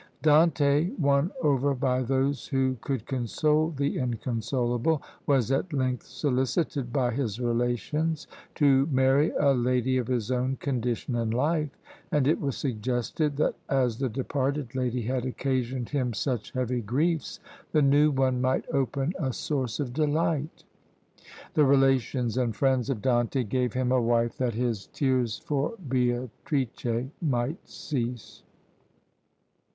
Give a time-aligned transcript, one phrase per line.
[0.23, 7.11] Dante, won over by those who could console the inconsolable, was at length solicited by
[7.11, 8.25] his relations
[8.55, 11.69] to marry a lady of his own condition in life;
[12.11, 17.39] and it was suggested that as the departed lady had occasioned him such heavy griefs,
[17.71, 20.63] the new one might open a source of delight.
[21.53, 27.11] The relations and friends of Dante gave him a wife that his tears for Beatrice
[27.21, 28.41] might cease.